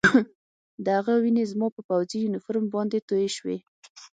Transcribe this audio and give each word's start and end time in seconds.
د 0.83 0.85
هغه 0.97 1.13
وینې 1.23 1.43
زما 1.51 1.67
په 1.75 1.81
پوځي 1.89 2.17
یونیفورم 2.21 2.65
باندې 2.75 3.05
تویې 3.07 3.29
شوې 3.37 3.57